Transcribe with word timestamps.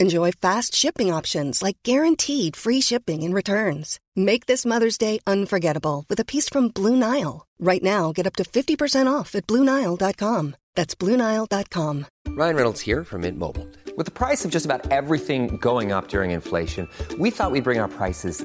Enjoy 0.00 0.30
fast 0.30 0.76
shipping 0.76 1.12
options 1.12 1.60
like 1.60 1.78
guaranteed 1.82 2.54
free 2.54 2.80
shipping 2.80 3.24
and 3.24 3.34
returns. 3.34 3.98
Make 4.14 4.46
this 4.46 4.64
Mother's 4.64 4.96
Day 4.96 5.18
unforgettable 5.26 6.04
with 6.08 6.20
a 6.20 6.24
piece 6.24 6.48
from 6.48 6.68
Blue 6.68 6.94
Nile. 6.94 7.46
Right 7.58 7.82
now, 7.82 8.12
get 8.12 8.26
up 8.26 8.36
to 8.36 8.44
50% 8.44 9.12
off 9.12 9.34
at 9.34 9.48
BlueNile.com. 9.48 10.54
That's 10.76 10.94
BlueNile.com. 10.94 12.06
Ryan 12.28 12.56
Reynolds 12.56 12.80
here 12.80 13.02
from 13.02 13.22
Mint 13.22 13.38
Mobile. 13.38 13.66
With 13.96 14.06
the 14.06 14.12
price 14.12 14.44
of 14.44 14.52
just 14.52 14.64
about 14.64 14.92
everything 14.92 15.56
going 15.56 15.90
up 15.90 16.06
during 16.06 16.30
inflation, 16.30 16.88
we 17.18 17.30
thought 17.32 17.50
we'd 17.50 17.64
bring 17.64 17.80
our 17.80 17.88
prices 17.88 18.44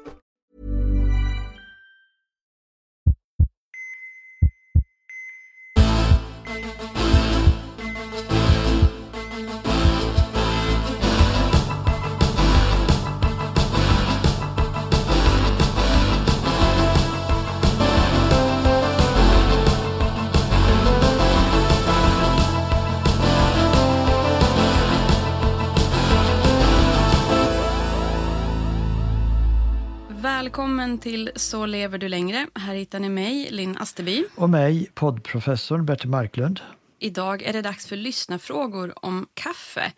Så 31.35 31.65
lever 31.65 31.97
du 31.97 32.07
längre. 32.09 32.47
Här 32.55 32.75
hittar 32.75 32.99
ni 32.99 33.09
mig, 33.09 33.47
Linn 33.51 33.77
Asterby. 33.77 34.25
Och 34.35 34.49
mig, 34.49 34.89
poddprofessorn 34.93 35.85
Bertil 35.85 36.09
Marklund. 36.09 36.59
Idag 36.99 37.41
är 37.41 37.53
det 37.53 37.61
dags 37.61 37.87
för 37.87 37.95
lyssnarfrågor 37.95 39.05
om 39.05 39.27
kaffe. 39.33 39.91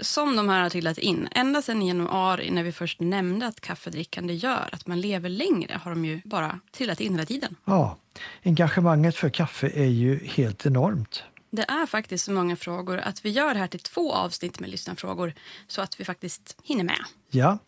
Som 0.00 0.36
de 0.36 0.48
här 0.48 0.62
har 0.62 0.70
trillat 0.70 0.98
in. 0.98 1.28
Ända 1.30 1.62
sedan 1.62 1.82
i 1.82 1.88
januari 1.88 2.50
när 2.50 2.62
vi 2.62 2.72
först 2.72 3.00
nämnde 3.00 3.46
att 3.46 3.60
kaffedrickande 3.60 4.34
gör 4.34 4.68
att 4.72 4.86
man 4.86 5.00
lever 5.00 5.28
längre 5.28 5.80
har 5.82 5.90
de 5.90 6.04
ju 6.04 6.20
bara 6.24 6.60
trillat 6.72 7.00
in 7.00 7.12
hela 7.12 7.26
tiden. 7.26 7.56
Ja, 7.64 7.96
engagemanget 8.42 9.16
för 9.16 9.28
kaffe 9.28 9.70
är 9.74 9.84
ju 9.88 10.26
helt 10.26 10.66
enormt. 10.66 11.22
Det 11.56 11.62
är 11.68 11.86
faktiskt 11.86 12.24
så 12.24 12.32
många 12.32 12.56
frågor 12.56 12.98
att 12.98 13.24
vi 13.24 13.30
gör 13.30 13.54
det 13.54 13.60
här 13.60 13.66
till 13.66 13.80
två 13.80 14.12
avsnitt 14.12 14.60
med 14.60 14.70
lyssnarfrågor 14.70 15.32
så 15.66 15.82
att 15.82 16.00
vi 16.00 16.04
faktiskt 16.04 16.56
hinner 16.62 16.84
med. 16.84 16.98
Ja, 17.30 17.58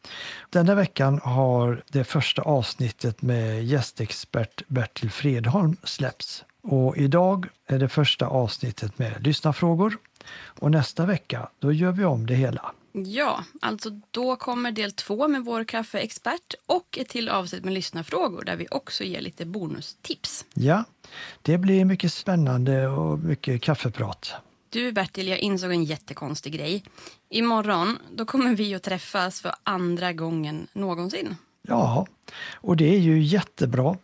denna 0.51 0.75
veckan 0.75 1.21
har 1.25 1.83
det 1.89 2.05
första 2.05 2.43
avsnittet 2.43 3.23
med 3.23 3.65
gästexpert 3.65 4.63
Bertil 4.67 5.11
Fredholm 5.11 5.77
släppts. 5.85 6.45
Och 6.63 6.97
idag 6.97 7.47
är 7.67 7.79
det 7.79 7.89
första 7.89 8.27
avsnittet 8.27 8.99
med 8.99 9.27
lyssnarfrågor. 9.27 9.97
Och 10.61 10.71
nästa 10.71 11.07
vecka, 11.07 11.49
då 11.59 11.73
gör 11.73 11.93
vi 11.93 12.05
om 12.05 12.27
det 12.27 12.35
hela. 12.35 12.73
Ja, 13.07 13.45
alltså 13.61 13.91
då 14.11 14.37
kommer 14.37 14.73
del 14.73 14.93
två 14.93 15.29
med 15.29 15.45
vår 15.45 15.65
kaffeexpert 15.65 16.55
och 16.67 16.99
ett 16.99 17.09
till 17.09 17.29
avsnitt 17.29 17.65
med 17.65 17.75
lyssnarfrågor 17.75 18.45
där 18.45 18.57
vi 18.57 18.67
också 18.71 19.05
ger 19.05 19.21
lite 19.21 19.47
bonustips. 19.47 20.45
Ja, 20.55 20.85
det 21.43 21.59
blir 21.59 21.85
mycket 21.85 22.13
spännande 22.13 22.89
och 22.89 23.19
mycket 23.19 23.63
kaffeprat. 23.63 24.33
Du 24.71 24.93
Bertil, 24.93 25.29
jag 25.29 25.39
insåg 25.39 25.71
en 25.71 25.85
jättekonstig 25.85 26.53
grej. 26.53 26.85
Imorgon, 27.29 27.99
då 28.13 28.25
kommer 28.25 28.55
vi 28.55 28.75
att 28.75 28.83
träffas 28.83 29.41
för 29.41 29.55
andra 29.63 30.13
gången 30.13 30.67
någonsin. 30.73 31.37
Ja, 31.63 32.07
och 32.55 32.77
det 32.77 32.95
är 32.95 32.99
ju 32.99 33.23
jättebra. 33.23 33.97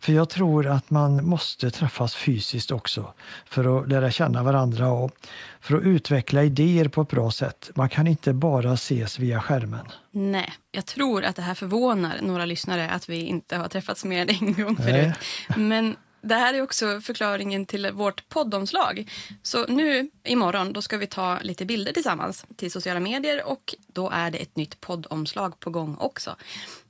För 0.00 0.12
jag 0.12 0.28
tror 0.28 0.66
att 0.66 0.90
man 0.90 1.26
måste 1.26 1.70
träffas 1.70 2.14
fysiskt 2.14 2.70
också 2.70 3.14
för 3.46 3.78
att 3.78 3.88
lära 3.88 4.10
känna 4.10 4.42
varandra 4.42 4.88
och 4.88 5.12
för 5.60 5.76
att 5.76 5.82
utveckla 5.82 6.44
idéer 6.44 6.88
på 6.88 7.02
ett 7.02 7.08
bra 7.10 7.30
sätt. 7.30 7.70
Man 7.74 7.88
kan 7.88 8.06
inte 8.06 8.32
bara 8.32 8.72
ses 8.72 9.18
via 9.18 9.40
skärmen. 9.40 9.86
Nej, 10.10 10.52
jag 10.70 10.86
tror 10.86 11.24
att 11.24 11.36
det 11.36 11.42
här 11.42 11.54
förvånar 11.54 12.18
några 12.22 12.44
lyssnare 12.44 12.90
att 12.90 13.08
vi 13.08 13.24
inte 13.24 13.56
har 13.56 13.68
träffats 13.68 14.04
mer 14.04 14.22
än 14.22 14.28
en 14.28 14.54
gång 14.64 14.76
förut. 14.76 15.14
Men 15.56 15.96
det 16.22 16.34
här 16.34 16.54
är 16.54 16.62
också 16.62 17.00
förklaringen 17.00 17.66
till 17.66 17.90
vårt 17.92 18.28
poddomslag. 18.28 19.10
Så 19.42 19.66
nu 19.66 20.10
imorgon 20.24 20.72
då 20.72 20.82
ska 20.82 20.96
vi 20.96 21.06
ta 21.06 21.38
lite 21.42 21.64
bilder 21.64 21.92
tillsammans 21.92 22.46
till 22.56 22.72
sociala 22.72 23.00
medier 23.00 23.46
och 23.46 23.74
då 23.86 24.10
är 24.10 24.30
det 24.30 24.38
ett 24.38 24.56
nytt 24.56 24.80
poddomslag 24.80 25.60
på 25.60 25.70
gång 25.70 25.96
också. 25.96 26.36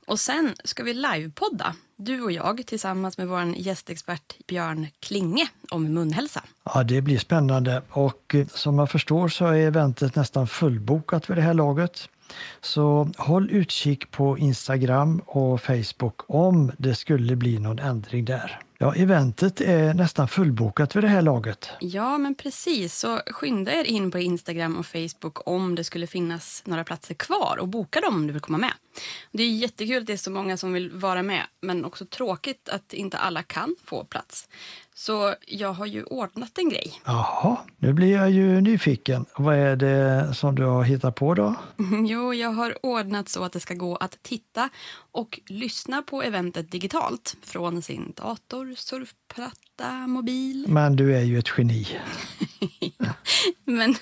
Och 0.06 0.20
sen 0.20 0.54
ska 0.64 0.82
vi 0.82 0.94
livepodda, 0.94 1.74
du 2.00 2.22
och 2.22 2.32
jag 2.32 2.66
tillsammans 2.66 3.18
med 3.18 3.28
vår 3.28 3.44
gästexpert 3.56 4.46
Björn 4.46 4.86
Klinge 5.00 5.48
om 5.70 5.94
munhälsa. 5.94 6.42
Ja, 6.64 6.82
det 6.82 7.00
blir 7.00 7.18
spännande 7.18 7.82
och 7.90 8.34
eh, 8.34 8.46
som 8.46 8.78
jag 8.78 8.90
förstår 8.90 9.28
så 9.28 9.46
är 9.46 9.54
eventet 9.54 10.16
nästan 10.16 10.46
fullbokat 10.46 11.30
vid 11.30 11.36
det 11.36 11.42
här 11.42 11.54
laget. 11.54 12.08
Så 12.60 13.10
håll 13.18 13.50
utkik 13.50 14.10
på 14.10 14.38
Instagram 14.38 15.22
och 15.26 15.60
Facebook 15.60 16.20
om 16.26 16.72
det 16.78 16.94
skulle 16.94 17.36
bli 17.36 17.58
någon 17.58 17.78
ändring 17.78 18.24
där. 18.24 18.60
Ja, 18.82 18.94
eventet 18.94 19.60
är 19.60 19.94
nästan 19.94 20.28
fullbokat 20.28 20.96
vid 20.96 21.04
det 21.04 21.08
här 21.08 21.22
laget. 21.22 21.70
Ja, 21.80 22.18
men 22.18 22.34
precis. 22.34 22.98
Så 22.98 23.20
skynda 23.26 23.72
er 23.72 23.84
in 23.84 24.10
på 24.10 24.18
Instagram 24.18 24.76
och 24.76 24.86
Facebook 24.86 25.48
om 25.48 25.74
det 25.74 25.84
skulle 25.84 26.06
finnas 26.06 26.62
några 26.66 26.84
platser 26.84 27.14
kvar 27.14 27.56
och 27.60 27.68
boka 27.68 28.00
dem 28.00 28.14
om 28.14 28.26
du 28.26 28.32
vill 28.32 28.42
komma 28.42 28.58
med. 28.58 28.72
Det 29.32 29.42
är 29.42 29.50
jättekul 29.50 30.00
att 30.00 30.06
det 30.06 30.12
är 30.12 30.16
så 30.16 30.30
många 30.30 30.56
som 30.56 30.72
vill 30.72 30.90
vara 30.90 31.22
med, 31.22 31.42
men 31.60 31.84
också 31.84 32.04
tråkigt 32.04 32.68
att 32.68 32.92
inte 32.92 33.18
alla 33.18 33.42
kan 33.42 33.76
få 33.84 34.04
plats. 34.04 34.48
Så 35.00 35.34
jag 35.46 35.72
har 35.72 35.86
ju 35.86 36.04
ordnat 36.04 36.58
en 36.58 36.68
grej. 36.68 37.00
Jaha, 37.04 37.58
nu 37.76 37.92
blir 37.92 38.12
jag 38.12 38.30
ju 38.30 38.60
nyfiken. 38.60 39.26
Vad 39.36 39.56
är 39.56 39.76
det 39.76 40.34
som 40.34 40.54
du 40.54 40.64
har 40.64 40.82
hittat 40.82 41.14
på 41.14 41.34
då? 41.34 41.54
Jo, 42.08 42.34
jag 42.34 42.50
har 42.50 42.86
ordnat 42.86 43.28
så 43.28 43.44
att 43.44 43.52
det 43.52 43.60
ska 43.60 43.74
gå 43.74 43.96
att 43.96 44.22
titta 44.22 44.68
och 45.12 45.40
lyssna 45.46 46.02
på 46.02 46.22
eventet 46.22 46.70
digitalt 46.70 47.36
från 47.42 47.82
sin 47.82 48.12
dator, 48.16 48.74
surfplatta, 48.76 49.52
mobil. 49.88 50.64
Men 50.68 50.96
du 50.96 51.16
är 51.16 51.22
ju 51.22 51.38
ett 51.38 51.48
geni. 51.58 51.86
Men 53.64 53.94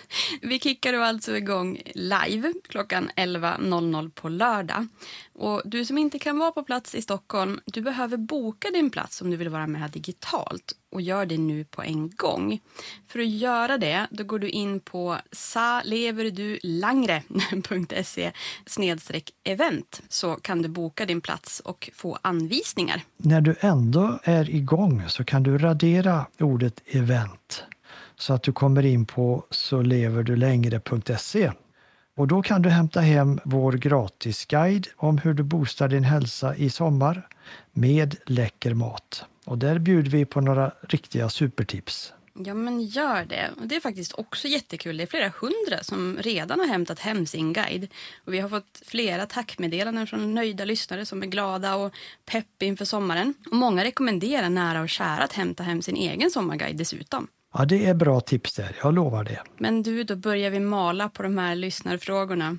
vi 0.43 0.59
kickar 0.59 0.93
då 0.93 1.03
alltså 1.03 1.37
igång 1.37 1.81
live 1.95 2.53
klockan 2.69 3.11
11.00 3.17 4.11
på 4.11 4.29
lördag. 4.29 4.87
Och 5.35 5.63
du 5.65 5.85
som 5.85 5.99
inte 5.99 6.19
kan 6.19 6.39
vara 6.39 6.51
på 6.51 6.63
plats 6.63 6.95
i 6.95 7.03
Stockholm, 7.03 7.61
du 7.65 7.81
behöver 7.81 8.17
boka 8.17 8.71
din 8.71 8.91
plats 8.91 9.23
om 9.23 9.31
du 9.31 9.37
vill 9.37 9.49
vara 9.49 9.67
med 9.67 9.91
digitalt 9.91 10.75
och 10.91 11.03
gör 11.03 11.27
det 11.27 11.39
nu 11.39 11.65
på 11.65 11.83
en 11.83 12.11
gång. 12.11 12.61
För 13.07 13.19
att 13.19 13.29
göra 13.29 13.79
det, 13.79 14.07
då 14.11 14.25
går 14.25 14.39
du 14.39 14.49
in 14.49 14.81
på 14.81 15.17
saleverdulangre.se 15.33 18.33
snedstreck 18.67 19.31
event 19.45 20.03
så 20.09 20.35
kan 20.35 20.63
du 20.63 20.69
boka 20.69 21.07
din 21.07 21.21
plats 21.21 21.61
och 21.61 21.91
få 21.95 22.19
anvisningar. 22.23 23.03
När 23.17 23.41
du 23.41 23.57
ändå 23.61 24.19
är 24.23 24.51
igång 24.51 25.05
så 25.09 25.25
kan 25.25 25.43
du 25.43 25.59
radera 25.69 26.27
ordet 26.39 26.83
event 26.87 27.65
så 28.17 28.35
att 28.35 28.43
du 28.43 28.53
kommer 28.53 28.87
in 28.87 29.07
på 29.07 29.45
såleverdulängre.se. 29.51 31.53
Och 32.17 32.27
då 32.27 32.43
kan 32.43 32.63
du 32.63 32.69
hämta 32.69 33.01
hem 33.01 33.41
vår 33.45 33.73
gratisguide 33.73 34.87
om 34.97 35.19
hur 35.19 35.35
du 35.35 35.43
boostar 35.43 35.89
din 35.89 36.05
hälsa 36.05 36.57
i 36.57 36.71
sommar 36.71 37.29
med 37.73 38.17
läcker 38.27 38.75
mat. 38.75 39.25
Och 39.47 39.59
där 39.59 39.79
bjuder 39.79 40.11
vi 40.11 40.25
på 40.25 40.41
några 40.41 40.73
riktiga 40.89 41.29
supertips. 41.29 42.13
Ja, 42.45 42.55
men 42.55 42.83
gör 42.83 43.25
det. 43.25 43.51
Det 43.63 43.77
är 43.77 43.81
faktiskt 43.81 44.13
också 44.13 44.49
jättekul. 44.49 44.97
Det 44.97 45.03
är 45.03 45.07
flera 45.07 45.33
hundra 45.41 45.83
som 45.83 46.19
redan 46.21 46.61
har 46.61 46.67
hämtat 46.67 46.99
hem 46.99 47.27
sin 47.27 47.53
guide. 47.53 47.89
Och 48.25 48.35
vi 48.35 48.39
har 48.39 48.49
fått 48.49 48.83
flera 48.87 49.27
tackmeddelanden 49.27 50.07
från 50.07 50.35
nöjda 50.35 50.65
lyssnare 50.65 51.07
som 51.07 51.23
är 51.23 51.27
glada 51.27 51.77
och 51.77 51.93
pepp 52.25 52.63
inför 52.63 52.85
sommaren. 52.85 53.35
Och 53.51 53.57
många 53.57 53.85
rekommenderar 53.85 54.49
nära 54.49 54.81
och 54.81 54.89
kära 54.89 55.25
att 55.25 55.33
hämta 55.33 55.63
hem 55.63 55.83
sin 55.83 55.97
egen 55.97 56.31
sommarguide 56.31 56.77
dessutom. 56.77 57.29
Ja, 57.55 57.65
det 57.65 57.87
är 57.87 57.95
bra 57.95 58.21
tips 58.21 58.55
där. 58.55 58.77
Jag 58.83 58.95
lovar 58.95 59.25
det. 59.25 59.43
Men 59.59 59.83
du, 59.83 60.05
då 60.05 60.17
börjar 60.17 60.51
vi 60.51 60.61
mala 60.61 61.09
på 61.09 61.23
de 61.23 61.39
här 61.39 61.55
lyssnarfrågorna. 61.55 62.59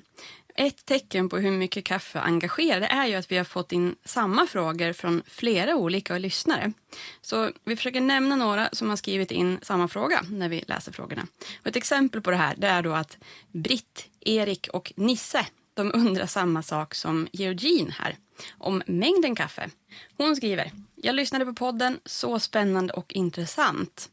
Ett 0.60 0.84
tecken 0.84 1.28
på 1.28 1.38
hur 1.38 1.50
mycket 1.50 1.84
kaffe 1.84 2.20
engagerar 2.20 2.80
är 2.80 3.06
ju 3.06 3.14
att 3.14 3.32
vi 3.32 3.36
har 3.36 3.44
fått 3.44 3.72
in 3.72 3.96
samma 4.04 4.46
frågor 4.46 4.92
från 4.92 5.22
flera 5.26 5.76
olika 5.76 6.18
lyssnare. 6.18 6.72
Så 7.20 7.50
vi 7.64 7.76
försöker 7.76 8.00
nämna 8.00 8.36
några 8.36 8.68
som 8.72 8.88
har 8.88 8.96
skrivit 8.96 9.30
in 9.30 9.58
samma 9.62 9.88
fråga 9.88 10.22
när 10.30 10.48
vi 10.48 10.64
läser 10.66 10.92
frågorna. 10.92 11.26
Och 11.60 11.66
ett 11.66 11.76
exempel 11.76 12.20
på 12.20 12.30
det 12.30 12.36
här 12.36 12.54
det 12.58 12.66
är 12.66 12.82
då 12.82 12.92
att 12.92 13.18
Britt, 13.52 14.08
Erik 14.20 14.68
och 14.72 14.92
Nisse 14.96 15.46
de 15.74 15.90
undrar 15.94 16.26
samma 16.26 16.62
sak 16.62 16.94
som 16.94 17.28
Georgine 17.32 17.90
här 17.90 18.16
om 18.58 18.82
mängden 18.86 19.34
kaffe. 19.34 19.70
Hon 20.16 20.36
skriver, 20.36 20.72
jag 20.94 21.14
lyssnade 21.14 21.44
på 21.44 21.54
podden, 21.54 22.00
så 22.04 22.38
spännande 22.38 22.92
och 22.92 23.12
intressant. 23.12 24.10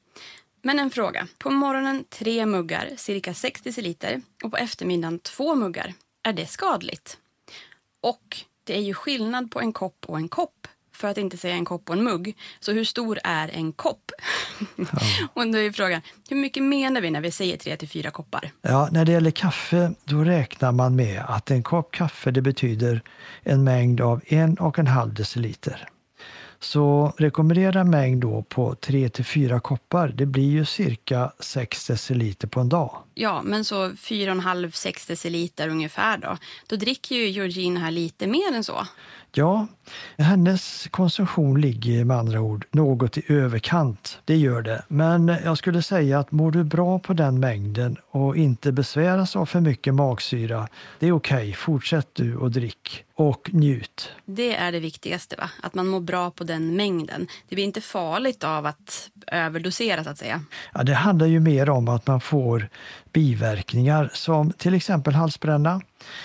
Men 0.62 0.80
en 0.80 0.92
fråga. 0.92 1.28
På 1.38 1.50
morgonen 1.50 2.06
tre 2.10 2.46
muggar, 2.46 2.90
cirka 2.98 3.34
60 3.34 3.70
deciliter 3.70 4.22
och 4.44 4.52
på 4.52 4.58
eftermiddagen 4.58 5.20
två 5.20 5.56
muggar. 5.56 5.94
Är 6.28 6.34
det 6.34 6.46
skadligt? 6.46 7.18
Och 8.02 8.38
det 8.64 8.78
är 8.78 8.82
ju 8.82 8.94
skillnad 8.94 9.52
på 9.52 9.60
en 9.60 9.74
kopp 9.74 10.06
och 10.08 10.18
en 10.18 10.30
kopp. 10.30 10.68
För 10.92 11.08
att 11.08 11.18
inte 11.18 11.38
säga 11.38 11.56
en 11.56 11.66
kopp 11.66 11.90
och 11.90 11.96
en 11.96 12.04
mugg. 12.04 12.38
Så 12.60 12.72
hur 12.72 12.84
stor 12.84 13.20
är 13.24 13.50
en 13.50 13.74
kopp? 13.74 14.12
Ja. 14.76 14.86
och 15.34 15.48
då 15.52 15.58
är 15.58 15.72
frågan, 15.72 16.02
hur 16.30 16.38
mycket 16.38 16.64
menar 16.64 17.02
vi 17.02 17.12
när 17.12 17.22
vi 17.22 17.32
säger 17.32 17.58
tre 17.58 17.78
till 17.78 17.90
fyra 17.90 18.12
koppar? 18.12 18.52
Ja, 18.62 18.90
när 18.92 19.06
det 19.06 19.12
gäller 19.12 19.32
kaffe, 19.32 19.92
då 20.04 20.24
räknar 20.24 20.72
man 20.72 20.96
med 20.96 21.24
att 21.28 21.52
en 21.52 21.64
kopp 21.64 21.92
kaffe 21.92 22.32
det 22.32 22.42
betyder 22.42 23.02
en 23.44 23.64
mängd 23.64 24.02
av 24.02 24.22
en 24.26 24.58
och 24.58 24.80
en 24.80 24.88
halv 24.88 25.14
deciliter. 25.14 25.90
Så 26.60 27.14
rekommendera 27.18 27.84
mängd 27.84 28.22
då 28.22 28.44
på 28.50 28.76
3 28.76 29.10
till 29.10 29.26
4 29.26 29.60
koppar, 29.60 30.08
det 30.08 30.26
blir 30.26 30.50
ju 30.50 30.66
cirka 30.66 31.32
6 31.40 31.88
deciliter 31.88 32.48
på 32.48 32.60
en 32.60 32.70
dag. 32.70 33.04
Ja, 33.14 33.42
men 33.44 33.66
så 33.66 33.90
4,5-6 33.90 35.08
deciliter 35.08 35.70
ungefär 35.70 36.18
då. 36.18 36.38
Då 36.68 36.76
dricker 36.76 37.16
ju 37.16 37.28
Georgine 37.28 37.78
här 37.78 37.92
lite 37.92 38.28
mer 38.28 38.54
än 38.54 38.64
så. 38.64 38.88
Ja, 39.38 39.68
hennes 40.18 40.88
konsumtion 40.92 41.62
ligger 41.62 42.06
med 42.06 42.18
andra 42.18 42.42
ord 42.42 42.66
något 42.72 43.18
i 43.18 43.34
överkant. 43.34 44.20
Det 44.26 44.36
gör 44.36 44.62
det. 44.62 44.84
Men 44.88 45.28
jag 45.28 45.58
skulle 45.58 45.82
säga 45.82 46.20
att 46.20 46.32
mår 46.32 46.52
du 46.52 46.64
bra 46.64 47.00
på 47.00 47.14
den 47.14 47.40
mängden 47.40 47.98
och 48.12 48.38
inte 48.38 48.72
besväras 48.72 49.36
av 49.36 49.46
för 49.46 49.60
mycket 49.60 49.94
magsyra, 49.94 50.68
det 51.00 51.08
är 51.08 51.12
okej. 51.12 51.38
Okay. 51.38 51.54
Fortsätt 51.54 52.08
du 52.14 52.36
och 52.36 52.52
drick 52.52 53.04
och 53.16 53.50
njut. 53.54 54.12
Det 54.26 54.56
är 54.56 54.72
det 54.72 54.80
viktigaste, 54.80 55.36
va? 55.36 55.50
att 55.64 55.74
man 55.74 55.88
mår 55.88 56.00
bra 56.00 56.32
på 56.32 56.44
den 56.44 56.76
mängden. 56.76 57.28
Det 57.50 57.56
blir 57.56 57.66
inte 57.66 57.82
farligt 57.82 58.44
av 58.44 58.66
att 58.66 59.10
överdosera 59.28 60.04
så 60.04 60.10
att 60.10 60.18
säga. 60.18 60.42
Ja, 60.74 60.84
det 60.84 60.94
handlar 60.94 61.28
ju 61.28 61.40
mer 61.40 61.70
om 61.70 61.88
att 61.88 62.08
man 62.08 62.22
får 62.22 62.70
biverkningar 63.14 64.10
som 64.14 64.52
till 64.52 64.74
exempel 64.74 65.14
halsbränna, 65.14 65.82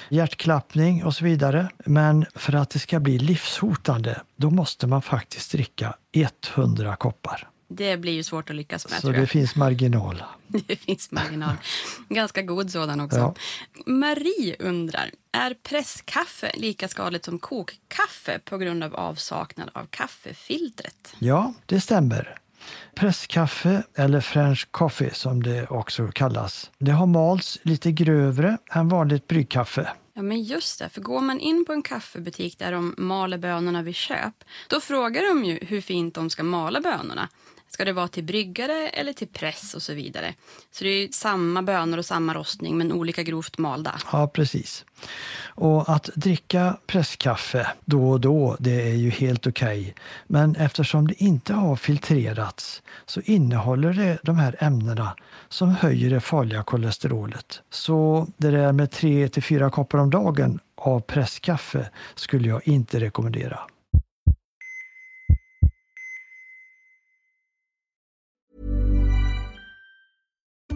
hjärtklappning 0.08 1.04
och 1.04 1.14
så 1.14 1.24
vidare. 1.24 1.68
Men 1.84 2.26
för 2.34 2.52
att 2.52 2.70
det 2.70 2.78
ska 2.78 3.00
bli 3.00 3.18
livshotande, 3.18 4.20
då 4.36 4.50
måste 4.50 4.86
man 4.86 5.02
faktiskt 5.02 5.52
dricka 5.52 5.94
100 6.12 6.96
koppar. 6.96 7.48
Det 7.68 7.96
blir 7.96 8.12
ju 8.12 8.22
svårt 8.22 8.50
att 8.50 8.56
lyckas 8.56 8.90
med. 8.90 9.00
Så 9.00 9.10
det 9.10 9.26
finns 9.26 9.56
marginal. 9.56 10.22
det 10.46 10.76
finns 10.76 11.10
marginal. 11.10 11.54
Ganska 12.08 12.42
god 12.42 12.70
sådan 12.70 13.00
också. 13.00 13.18
Ja. 13.18 13.34
Marie 13.86 14.56
undrar, 14.58 15.10
är 15.32 15.54
presskaffe 15.54 16.52
lika 16.54 16.88
skadligt 16.88 17.24
som 17.24 17.38
kokkaffe 17.38 18.38
på 18.44 18.58
grund 18.58 18.84
av 18.84 18.94
avsaknad 18.94 19.70
av 19.72 19.86
kaffefiltret? 19.90 21.14
Ja, 21.18 21.54
det 21.66 21.80
stämmer. 21.80 22.38
Presskaffe, 22.94 23.82
eller 23.94 24.20
French 24.20 24.68
coffee 24.70 25.14
som 25.14 25.42
det 25.42 25.66
också 25.66 26.08
kallas, 26.08 26.70
det 26.78 26.90
har 26.90 27.06
malts 27.06 27.58
lite 27.62 27.92
grövre 27.92 28.58
än 28.70 28.88
vanligt 28.88 29.26
bryggkaffe. 29.26 29.88
Ja, 30.14 30.22
men 30.22 30.42
just 30.42 30.78
det. 30.78 30.88
För 30.88 31.00
går 31.00 31.20
man 31.20 31.40
in 31.40 31.64
på 31.64 31.72
en 31.72 31.82
kaffebutik 31.82 32.58
där 32.58 32.72
de 32.72 32.94
maler 32.98 33.38
bönorna 33.38 33.82
vid 33.82 33.94
köp, 33.94 34.44
då 34.68 34.80
frågar 34.80 35.34
de 35.34 35.44
ju 35.44 35.58
hur 35.62 35.80
fint 35.80 36.14
de 36.14 36.30
ska 36.30 36.42
mala 36.42 36.80
bönorna. 36.80 37.28
Ska 37.74 37.84
det 37.84 37.92
vara 37.92 38.08
till 38.08 38.24
bryggare 38.24 38.88
eller 38.88 39.12
till 39.12 39.28
press 39.28 39.74
och 39.74 39.82
så 39.82 39.94
vidare? 39.94 40.34
Så 40.70 40.84
det 40.84 40.90
är 40.90 41.08
samma 41.12 41.62
bönor 41.62 41.98
och 41.98 42.04
samma 42.04 42.34
rostning 42.34 42.78
men 42.78 42.92
olika 42.92 43.22
grovt 43.22 43.58
malda. 43.58 44.00
Ja, 44.12 44.26
precis. 44.28 44.84
Och 45.44 45.88
att 45.88 46.10
dricka 46.14 46.76
presskaffe 46.86 47.72
då 47.84 48.10
och 48.10 48.20
då, 48.20 48.56
det 48.60 48.82
är 48.82 48.94
ju 48.94 49.10
helt 49.10 49.46
okej. 49.46 49.80
Okay. 49.80 49.92
Men 50.26 50.56
eftersom 50.56 51.08
det 51.08 51.22
inte 51.22 51.54
har 51.54 51.76
filtrerats 51.76 52.82
så 53.06 53.20
innehåller 53.20 53.92
det 53.92 54.18
de 54.22 54.36
här 54.36 54.56
ämnena 54.58 55.16
som 55.48 55.70
höjer 55.70 56.10
det 56.10 56.20
farliga 56.20 56.62
kolesterolet. 56.62 57.62
Så 57.70 58.26
det 58.36 58.50
där 58.50 58.72
med 58.72 58.90
3 58.90 59.28
till 59.28 59.42
4 59.42 59.70
koppar 59.70 59.98
om 59.98 60.10
dagen 60.10 60.60
av 60.76 61.00
presskaffe 61.00 61.90
skulle 62.14 62.48
jag 62.48 62.68
inte 62.68 63.00
rekommendera. 63.00 63.60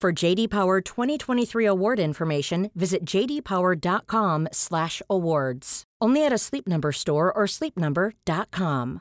For 0.00 0.24
JD 0.24 0.48
Power 0.48 0.80
2023 0.80 1.66
award 1.66 2.00
information, 2.00 2.70
visit 2.74 3.04
jdpower.com/awards. 3.04 5.82
Only 6.00 6.24
at 6.24 6.32
a 6.32 6.38
Sleep 6.38 6.66
Number 6.66 6.92
store 6.92 7.30
or 7.30 7.46
sleepnumber.com. 7.46 9.00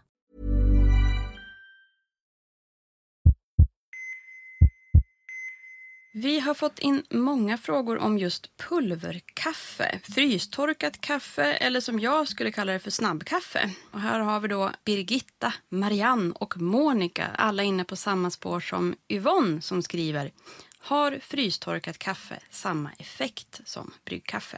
Vi 6.14 6.40
har 6.40 6.54
fått 6.54 6.80
in 6.80 7.04
många 7.10 7.58
frågor 7.58 7.98
om 7.98 8.18
just 8.18 8.58
pulverkaffe, 8.58 10.00
frystorkat 10.04 11.02
kaffe 11.02 11.54
eller 11.54 11.82
som 11.82 12.00
jag 12.00 12.28
skulle 12.28 12.52
kalla 12.52 12.74
det 12.74 12.80
för 12.80 12.92
snabbkaffe. 12.92 13.70
Och 13.92 14.00
här 14.00 14.20
har 14.20 14.40
vi 14.40 14.48
då 14.48 14.72
Birgitta, 14.86 15.54
Marianne 15.70 16.34
och 16.36 16.62
Monica, 16.62 17.28
alla 17.38 17.64
inne 17.64 17.84
på 17.84 17.96
samma 17.96 18.30
spår 18.30 18.60
som 18.60 18.96
Yvonne 19.10 19.62
som 19.62 19.84
skriver 19.84 20.32
har 20.82 21.20
frystorkat 21.22 21.98
kaffe 21.98 22.40
samma 22.50 22.92
effekt 22.98 23.62
som 23.66 23.92
bryggkaffe? 24.06 24.58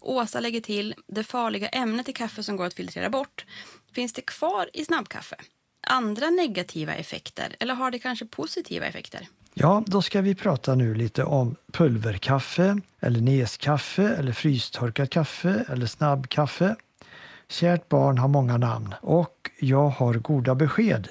Åsa 0.00 0.40
lägger 0.40 0.60
till, 0.60 0.94
det 1.06 1.24
farliga 1.24 1.68
ämnet 1.68 2.08
i 2.08 2.12
kaffe 2.12 2.42
som 2.42 2.56
går 2.56 2.66
att 2.66 2.74
filtrera 2.74 3.10
bort, 3.10 3.46
finns 3.92 4.12
det 4.12 4.22
kvar 4.22 4.70
i 4.72 4.84
snabbkaffe? 4.84 5.36
Andra 5.86 6.30
negativa 6.30 6.94
effekter 6.94 7.56
eller 7.60 7.74
har 7.74 7.90
det 7.90 7.98
kanske 7.98 8.26
positiva 8.26 8.86
effekter? 8.86 9.28
Ja, 9.54 9.82
då 9.86 10.02
ska 10.02 10.20
vi 10.20 10.34
prata 10.34 10.74
nu 10.74 10.94
lite 10.94 11.24
om 11.24 11.56
pulverkaffe, 11.72 12.80
eller 13.00 13.20
neskaffe, 13.20 14.02
eller 14.02 14.32
frystorkat 14.32 15.10
kaffe, 15.10 15.64
eller 15.68 15.86
snabbkaffe. 15.86 16.76
Kärt 17.48 17.88
barn 17.88 18.18
har 18.18 18.28
många 18.28 18.56
namn 18.56 18.94
och 19.00 19.50
jag 19.60 19.88
har 19.88 20.14
goda 20.14 20.54
besked. 20.54 21.08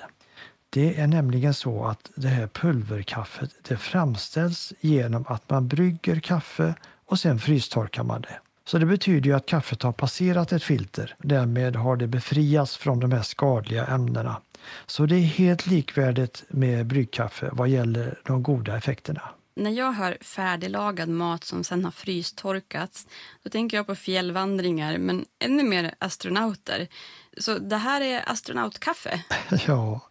Det 0.75 1.00
är 1.00 1.08
nämligen 1.08 1.53
så 1.53 1.86
att 1.86 2.12
det 2.15 2.27
här 2.27 2.48
pulverkaffet 2.48 3.51
det 3.67 3.77
framställs 3.77 4.74
genom 4.82 5.25
att 5.27 5.50
man 5.50 5.67
brygger 5.67 6.20
kaffe 6.20 6.75
och 7.05 7.20
sen 7.20 7.39
frystorkar 7.39 8.03
man 8.03 8.22
det. 8.22 8.39
Så 8.65 8.77
det 8.77 8.86
betyder 8.86 9.29
ju 9.29 9.36
att 9.36 9.46
kaffet 9.46 9.84
har 9.84 9.91
passerat 9.91 10.51
ett 10.51 10.63
filter. 10.63 11.15
Därmed 11.17 11.75
har 11.75 11.96
det 11.96 12.08
befriats 12.08 12.77
från 12.77 13.00
de 13.00 13.12
här 13.12 13.22
skadliga 13.22 13.86
ämnena. 13.86 14.41
Så 14.86 15.05
det 15.05 15.15
är 15.15 15.20
helt 15.20 15.67
likvärdigt 15.67 16.44
med 16.50 16.86
bryggkaffe 16.86 17.50
vad 17.53 17.70
gäller 17.70 18.20
de 18.24 18.44
goda 18.44 18.77
effekterna. 18.77 19.22
När 19.58 19.72
jag 19.72 19.91
hör 19.91 20.17
färdiglagad 20.22 21.10
mat 21.10 21.44
som 21.44 21.63
sen 21.63 21.86
har 21.86 21.91
frystorkats 21.91 23.08
då 23.44 23.50
tänker 23.50 23.77
jag 23.77 23.88
på 23.88 23.96
fjällvandringar, 23.96 24.98
men 24.98 25.25
ännu 25.39 25.63
mer 25.63 25.96
astronauter. 26.00 26.88
Så 27.37 27.57
det 27.57 27.77
här 27.77 28.01
är 28.01 28.29
astronautkaffe? 28.29 29.23
ja. 29.67 30.01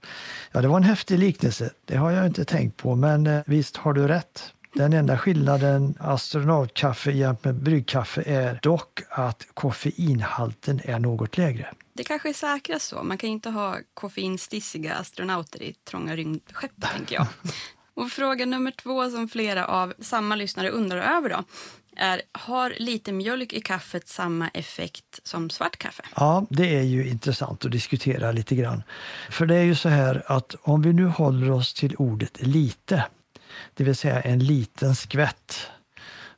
ja, 0.53 0.61
det 0.61 0.69
var 0.69 0.77
en 0.77 0.83
häftig 0.83 1.19
liknelse. 1.19 1.71
Det 1.85 1.97
har 1.97 2.11
jag 2.11 2.27
inte 2.27 2.45
tänkt 2.45 2.77
på, 2.77 2.95
men 2.95 3.27
eh, 3.27 3.43
visst 3.47 3.77
har 3.77 3.93
du 3.93 4.09
rätt. 4.09 4.55
Den 4.75 4.93
enda 4.93 5.19
skillnaden 5.19 5.95
astronautkaffe 6.01 7.11
jämfört 7.11 7.45
med 7.45 7.55
bryggkaffe 7.55 8.23
är 8.27 8.59
dock 8.63 9.01
att 9.11 9.47
koffeinhalten 9.55 10.81
är 10.85 10.99
något 10.99 11.37
lägre. 11.37 11.73
Det 11.93 12.05
kanske 12.05 12.29
är 12.29 12.33
säkrast 12.33 12.89
så. 12.89 13.03
Man 13.03 13.19
kan 13.19 13.31
inte 13.31 13.51
ha 13.51 13.79
koffeinstissiga 13.95 14.95
astronauter 14.95 15.63
i 15.63 15.73
trånga 15.73 16.17
rymdskepp, 16.17 16.73
tänker 16.95 17.15
jag. 17.15 17.27
Och 17.97 18.11
fråga 18.11 18.47
nummer 18.47 18.71
två 18.71 19.11
som 19.11 19.29
flera 19.29 19.67
av 19.67 19.95
samma 19.99 20.35
lyssnare 20.35 20.71
undrar 20.71 21.17
över 21.17 21.29
då 21.29 21.45
är 21.97 22.23
har 22.33 22.75
lite 22.79 23.13
mjölk 23.13 23.53
i 23.53 23.61
kaffet 23.61 24.09
samma 24.09 24.49
effekt 24.49 25.21
som 25.23 25.51
svart 25.51 25.77
kaffe? 25.77 26.03
Ja, 26.17 26.47
det 26.51 26.77
är 26.77 26.83
ju 26.83 27.09
intressant 27.09 27.65
att 27.65 27.71
diskutera 27.71 28.33
lite 28.33 28.55
grann. 28.55 28.83
För 29.31 29.47
det 29.47 29.57
är 29.57 29.63
ju 29.63 29.75
så 29.75 29.89
här 29.89 30.23
att 30.27 30.55
om 30.63 30.83
vi 30.83 30.93
nu 30.93 31.07
håller 31.07 31.51
oss 31.51 31.75
till 31.75 31.97
ordet 31.99 32.47
lite, 32.47 33.05
det 33.75 33.85
vill 33.85 33.97
säga 33.97 34.21
en 34.21 34.39
liten 34.39 34.95
skvätt, 34.95 35.71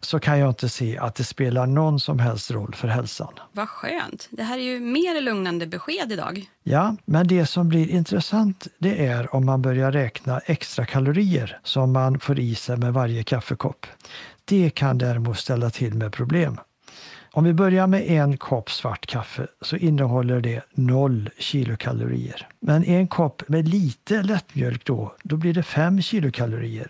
så 0.07 0.21
kan 0.21 0.39
jag 0.39 0.51
inte 0.51 0.69
se 0.69 0.99
att 0.99 1.15
det 1.15 1.25
spelar 1.25 1.67
någon 1.67 2.01
som 2.01 2.19
helst 2.19 2.51
roll 2.51 2.75
för 2.75 2.89
hälsan. 2.89 3.33
Vad 3.53 3.69
skönt. 3.69 4.29
Det 4.31 4.43
här 4.43 4.59
är 4.59 4.63
ju 4.63 4.81
mer 4.81 5.21
lugnande 5.21 5.67
besked 5.67 6.13
idag. 6.13 6.51
Ja, 6.63 6.97
men 7.05 7.27
det 7.27 7.47
som 7.47 7.69
blir 7.69 7.91
intressant 7.91 8.67
det 8.79 9.07
är 9.07 9.35
om 9.35 9.47
man 9.47 9.63
börjar 9.63 9.93
räkna 9.93 10.39
extra 10.39 10.87
kalorier 10.87 11.59
som 11.63 11.93
man 11.93 12.21
får 12.21 12.39
i 12.39 12.55
sig 12.55 12.77
med 12.77 12.93
varje 12.93 13.23
kaffekopp. 13.23 13.87
Det 14.45 14.71
kan 14.71 14.99
däremot 14.99 15.39
ställa 15.39 15.71
till 15.71 15.95
med 15.95 16.13
problem. 16.13 16.61
Om 17.33 17.45
vi 17.45 17.53
börjar 17.53 17.87
med 17.87 18.11
en 18.11 18.37
kopp 18.37 18.71
svart 18.71 19.07
kaffe 19.07 19.47
så 19.61 19.77
innehåller 19.77 20.41
det 20.41 20.63
0 20.75 21.31
kilokalorier. 21.39 22.49
Men 22.61 22.85
en 22.85 23.09
kopp 23.09 23.49
med 23.49 23.69
lite 23.69 24.23
lättmjölk 24.23 24.85
då, 24.85 25.15
då 25.23 25.37
blir 25.37 25.55
det 25.55 25.63
5 25.63 26.03
kilokalorier. 26.03 26.89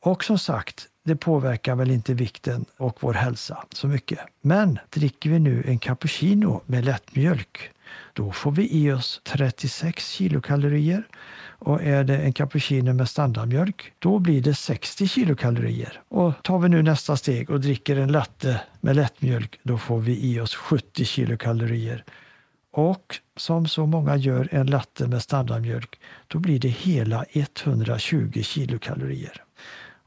Och 0.00 0.24
som 0.24 0.38
sagt, 0.38 0.88
det 1.04 1.16
påverkar 1.16 1.74
väl 1.74 1.90
inte 1.90 2.14
vikten 2.14 2.64
och 2.76 2.98
vår 3.00 3.14
hälsa 3.14 3.64
så 3.72 3.88
mycket. 3.88 4.18
Men 4.40 4.78
dricker 4.90 5.30
vi 5.30 5.38
nu 5.38 5.62
en 5.66 5.78
cappuccino 5.78 6.62
med 6.66 6.84
lättmjölk, 6.84 7.70
då 8.12 8.32
får 8.32 8.50
vi 8.50 8.72
i 8.72 8.92
oss 8.92 9.20
36 9.24 10.08
kilokalorier. 10.08 11.06
Och 11.64 11.82
är 11.82 12.04
det 12.04 12.18
en 12.18 12.32
cappuccino 12.32 12.92
med 12.92 13.08
standardmjölk, 13.08 13.92
då 13.98 14.18
blir 14.18 14.42
det 14.42 14.54
60 14.54 15.08
kilokalorier. 15.08 16.00
Och 16.08 16.32
tar 16.42 16.58
vi 16.58 16.68
nu 16.68 16.82
nästa 16.82 17.16
steg 17.16 17.50
och 17.50 17.60
dricker 17.60 17.96
en 17.96 18.12
latte 18.12 18.60
med 18.80 18.96
lättmjölk, 18.96 19.58
då 19.62 19.78
får 19.78 20.00
vi 20.00 20.32
i 20.32 20.40
oss 20.40 20.54
70 20.54 21.04
kilokalorier. 21.04 22.04
Och 22.72 23.16
som 23.36 23.66
så 23.66 23.86
många 23.86 24.16
gör 24.16 24.48
en 24.50 24.66
latte 24.66 25.06
med 25.06 25.22
standardmjölk, 25.22 26.00
då 26.26 26.38
blir 26.38 26.58
det 26.58 26.68
hela 26.68 27.24
120 27.32 28.42
kilokalorier. 28.42 29.42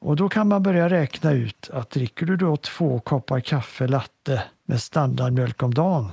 Och 0.06 0.16
då 0.16 0.30
kan 0.30 0.48
man 0.48 0.64
börja 0.64 0.90
räkna 0.90 1.32
ut 1.32 1.70
att 1.74 1.90
dricker 1.90 2.26
du 2.26 2.38
då 2.38 2.58
två 2.58 3.00
koppar 3.00 3.40
kaffe 3.40 3.88
latte 3.88 4.44
med 4.66 4.82
standardmjölk 4.82 5.64
om 5.64 5.74
dagen, 5.74 6.12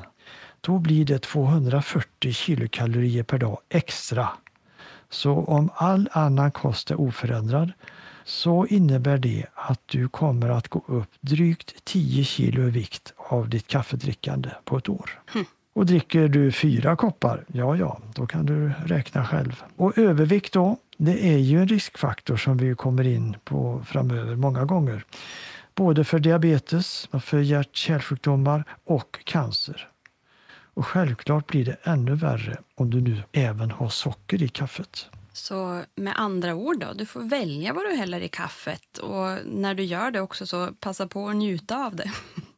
då 0.60 0.78
blir 0.78 1.04
det 1.04 1.18
240 1.18 2.32
kilokalorier 2.32 3.22
per 3.22 3.38
dag 3.38 3.58
extra. 3.68 4.28
Så 5.10 5.32
om 5.32 5.70
all 5.74 6.08
annan 6.12 6.52
kost 6.52 6.90
är 6.90 7.00
oförändrad 7.00 7.72
så 8.24 8.66
innebär 8.66 9.18
det 9.18 9.46
att 9.54 9.80
du 9.86 10.08
kommer 10.08 10.48
att 10.48 10.68
gå 10.68 10.84
upp 10.86 11.10
drygt 11.20 11.84
10 11.84 12.24
kilo 12.24 12.62
i 12.62 12.70
vikt 12.70 13.12
av 13.16 13.48
ditt 13.48 13.66
kaffedrickande 13.66 14.50
på 14.64 14.76
ett 14.76 14.88
år. 14.88 15.20
Mm. 15.34 15.46
Och 15.72 15.86
dricker 15.86 16.28
du 16.28 16.52
fyra 16.52 16.96
koppar, 16.96 17.44
ja 17.46 17.76
ja, 17.76 18.00
då 18.14 18.26
kan 18.26 18.46
du 18.46 18.72
räkna 18.86 19.24
själv. 19.24 19.62
Och 19.76 19.98
övervikt 19.98 20.52
då, 20.52 20.76
det 21.04 21.26
är 21.34 21.38
ju 21.38 21.60
en 21.60 21.68
riskfaktor 21.68 22.36
som 22.36 22.56
vi 22.56 22.74
kommer 22.74 23.06
in 23.06 23.36
på 23.44 23.84
framöver 23.86 24.36
många 24.36 24.64
gånger. 24.64 25.04
Både 25.74 26.04
för 26.04 26.18
diabetes, 26.18 27.08
för 27.22 27.38
hjärt-kärlsjukdomar 27.38 28.64
och 28.84 29.24
cancer. 29.24 29.88
Och 30.74 30.86
självklart 30.86 31.46
blir 31.46 31.64
det 31.64 31.76
ännu 31.82 32.14
värre 32.14 32.58
om 32.74 32.90
du 32.90 33.00
nu 33.00 33.22
även 33.32 33.70
har 33.70 33.88
socker 33.88 34.42
i 34.42 34.48
kaffet. 34.48 35.06
Så 35.32 35.82
med 35.94 36.14
andra 36.16 36.54
ord 36.54 36.80
då, 36.80 36.92
du 36.92 37.06
får 37.06 37.20
välja 37.20 37.72
vad 37.72 37.84
du 37.84 37.96
häller 37.96 38.20
i 38.20 38.28
kaffet 38.28 38.98
och 38.98 39.38
när 39.44 39.74
du 39.74 39.82
gör 39.82 40.10
det 40.10 40.20
också 40.20 40.46
så 40.46 40.66
passa 40.80 41.06
på 41.06 41.28
att 41.28 41.36
njuta 41.36 41.86
av 41.86 41.96
det. 41.96 42.10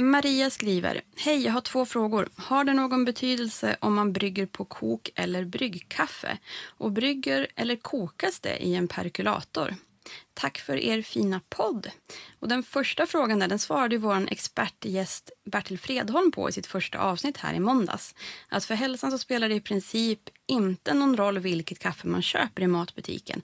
Maria 0.00 0.50
skriver, 0.50 1.00
hej 1.16 1.44
jag 1.44 1.52
har 1.52 1.60
två 1.60 1.86
frågor. 1.86 2.28
Har 2.36 2.64
det 2.64 2.72
någon 2.72 3.04
betydelse 3.04 3.76
om 3.80 3.94
man 3.94 4.12
brygger 4.12 4.46
på 4.46 4.64
kok 4.64 5.10
eller 5.14 5.44
bryggkaffe? 5.44 6.38
Och 6.64 6.92
brygger 6.92 7.46
eller 7.56 7.76
kokas 7.76 8.40
det 8.40 8.64
i 8.64 8.74
en 8.74 8.88
perkulator? 8.88 9.74
Tack 10.34 10.58
för 10.58 10.76
er 10.76 11.02
fina 11.02 11.40
podd. 11.48 11.90
Och 12.40 12.48
den 12.48 12.62
första 12.62 13.06
frågan 13.06 13.38
där, 13.38 13.48
den 13.48 13.58
svarade 13.58 13.94
ju 13.94 13.98
vår 13.98 14.28
expertgäst 14.30 15.30
Bertil 15.44 15.78
Fredholm 15.78 16.32
på 16.32 16.48
i 16.48 16.52
sitt 16.52 16.66
första 16.66 16.98
avsnitt 16.98 17.36
här 17.36 17.54
i 17.54 17.60
måndags. 17.60 18.14
Att 18.48 18.64
för 18.64 18.74
hälsan 18.74 19.10
så 19.10 19.18
spelar 19.18 19.48
det 19.48 19.54
i 19.54 19.60
princip 19.60 20.20
inte 20.46 20.94
någon 20.94 21.16
roll 21.16 21.38
vilket 21.38 21.78
kaffe 21.78 22.06
man 22.06 22.22
köper 22.22 22.62
i 22.62 22.66
matbutiken. 22.66 23.42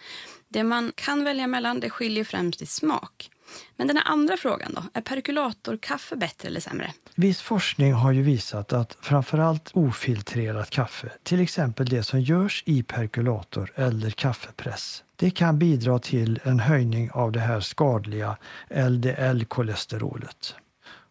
Det 0.49 0.65
man 0.65 0.93
kan 0.95 1.25
välja 1.25 1.47
mellan 1.47 1.81
det 1.81 1.91
skiljer 1.91 2.25
främst 2.25 2.63
i 2.63 2.67
smak. 2.67 3.31
Men 3.77 3.87
den 3.87 3.97
här 3.97 4.05
andra 4.07 4.37
frågan 4.37 4.73
då, 4.75 4.83
är 4.93 5.01
perkulatorkaffe 5.01 6.17
bättre 6.17 6.49
eller 6.49 6.61
sämre? 6.61 6.93
Viss 7.15 7.41
forskning 7.41 7.93
har 7.93 8.13
ju 8.13 8.23
visat 8.23 8.73
att 8.73 8.97
framförallt 9.01 9.71
ofiltrerat 9.75 10.71
kaffe, 10.71 11.13
till 11.23 11.41
exempel 11.41 11.87
det 11.87 12.03
som 12.03 12.21
görs 12.21 12.63
i 12.67 12.83
perkulator 12.83 13.73
eller 13.75 14.11
kaffepress, 14.11 15.05
det 15.17 15.31
kan 15.31 15.59
bidra 15.59 15.99
till 15.99 16.41
en 16.43 16.61
höjning 16.61 17.11
av 17.11 17.33
det 17.33 17.41
här 17.41 17.61
skadliga 17.61 18.37
LDL-kolesterolet. 18.71 20.55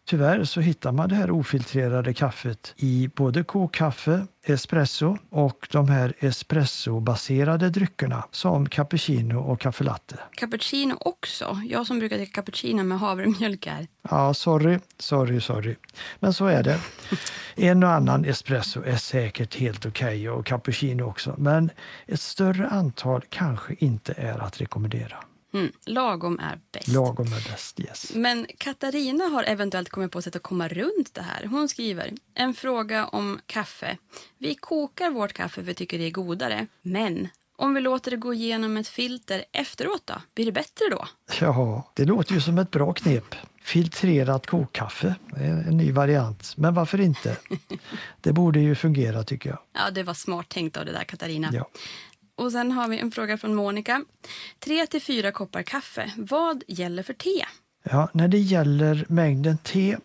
Tyvärr 0.06 0.44
så 0.44 0.60
hittar 0.60 0.92
man 0.92 1.08
det 1.08 1.14
här 1.14 1.30
ofiltrerade 1.30 2.14
kaffet 2.14 2.74
i 2.76 3.10
både 3.14 3.44
kokkaffe, 3.44 4.26
espresso 4.46 5.18
och 5.30 5.68
de 5.70 5.88
här 5.88 6.12
espressobaserade 6.18 7.70
dryckerna 7.70 8.24
som 8.30 8.68
cappuccino 8.68 9.38
och 9.38 9.60
caffè 9.60 9.84
latte. 9.84 10.18
Cappuccino 10.30 10.96
också? 11.00 11.60
Jag 11.68 11.86
som 11.86 11.98
brukar 11.98 12.16
dricka 12.16 12.32
cappuccino 12.32 12.82
med 12.82 12.98
havremjölk 12.98 13.66
här. 13.66 13.86
Ja, 14.10 14.34
sorry, 14.34 14.78
sorry, 14.98 15.40
sorry. 15.40 15.76
Men 16.20 16.32
så 16.32 16.46
är 16.46 16.62
det. 16.62 16.80
En 17.56 17.82
och 17.82 17.90
annan 17.90 18.24
espresso 18.24 18.82
är 18.82 18.96
säkert 18.96 19.54
helt 19.54 19.86
okej 19.86 20.28
okay 20.28 20.28
och 20.28 20.46
cappuccino 20.46 21.02
också. 21.02 21.34
Men 21.38 21.70
ett 22.06 22.20
större 22.20 22.68
antal 22.68 23.22
kanske 23.28 23.74
inte 23.78 24.12
är 24.16 24.38
att 24.38 24.60
rekommendera. 24.60 25.16
Mm, 25.54 25.72
lagom 25.86 26.38
är 26.38 26.60
bäst. 26.72 26.88
Lagom 26.88 27.26
är 27.26 27.50
bäst, 27.50 27.80
yes. 27.80 28.14
Men 28.14 28.46
Katarina 28.58 29.24
har 29.24 29.44
eventuellt 29.44 29.88
kommit 29.88 30.12
på 30.12 30.22
sätt 30.22 30.36
att 30.36 30.42
komma 30.42 30.68
runt 30.68 31.14
det 31.14 31.22
här. 31.22 31.46
Hon 31.46 31.68
skriver, 31.68 32.12
en 32.34 32.54
fråga 32.54 33.06
om 33.06 33.40
kaffe. 33.46 33.98
Vi 34.38 34.54
kokar 34.54 35.10
vårt 35.10 35.32
kaffe 35.32 35.54
för 35.54 35.62
vi 35.62 35.74
tycker 35.74 35.98
det 35.98 36.04
är 36.06 36.10
godare. 36.10 36.66
Men 36.82 37.28
om 37.56 37.74
vi 37.74 37.80
låter 37.80 38.10
det 38.10 38.16
gå 38.16 38.34
igenom 38.34 38.76
ett 38.76 38.88
filter 38.88 39.44
efteråt 39.52 40.02
då? 40.04 40.14
Blir 40.34 40.46
det 40.46 40.52
bättre 40.52 40.84
då? 40.90 41.08
Ja, 41.40 41.90
det 41.94 42.04
låter 42.04 42.34
ju 42.34 42.40
som 42.40 42.58
ett 42.58 42.70
bra 42.70 42.92
knep. 42.92 43.34
Filtrerat 43.62 44.46
kokkaffe, 44.46 45.14
en 45.36 45.76
ny 45.76 45.92
variant. 45.92 46.56
Men 46.56 46.74
varför 46.74 47.00
inte? 47.00 47.36
Det 48.20 48.32
borde 48.32 48.60
ju 48.60 48.74
fungera 48.74 49.24
tycker 49.24 49.50
jag. 49.50 49.58
Ja, 49.72 49.90
det 49.90 50.02
var 50.02 50.14
smart 50.14 50.48
tänkt 50.48 50.76
av 50.76 50.84
det 50.84 50.92
där 50.92 51.04
Katarina. 51.04 51.50
Ja. 51.52 51.68
Och 52.36 52.52
sen 52.52 52.72
har 52.72 52.88
vi 52.88 52.98
en 52.98 53.10
fråga 53.10 53.38
från 53.38 53.54
Monica. 53.54 54.04
Tre 54.58 54.86
till 54.86 55.02
fyra 55.02 55.32
koppar 55.32 55.62
kaffe. 55.62 56.12
Vad 56.16 56.62
gäller 56.68 57.02
för 57.02 57.14
te? 57.14 57.44
Ja, 57.82 58.08
när 58.12 58.28
det 58.28 58.38
gäller 58.38 59.04
mängden 59.08 59.58
te 59.58 59.96